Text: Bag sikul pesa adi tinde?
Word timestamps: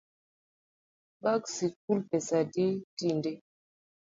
Bag 1.21 1.41
sikul 1.55 1.99
pesa 2.09 2.35
adi 2.43 2.65
tinde? 2.97 3.31